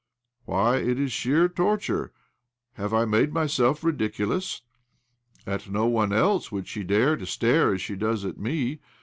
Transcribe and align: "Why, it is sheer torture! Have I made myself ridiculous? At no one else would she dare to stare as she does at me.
"Why, 0.45 0.77
it 0.77 0.99
is 0.99 1.11
sheer 1.11 1.47
torture! 1.47 2.11
Have 2.73 2.91
I 2.91 3.05
made 3.05 3.31
myself 3.35 3.83
ridiculous? 3.83 4.63
At 5.45 5.69
no 5.69 5.85
one 5.85 6.11
else 6.11 6.51
would 6.51 6.67
she 6.67 6.83
dare 6.83 7.15
to 7.15 7.27
stare 7.27 7.71
as 7.75 7.81
she 7.83 7.95
does 7.95 8.25
at 8.25 8.39
me. 8.39 8.79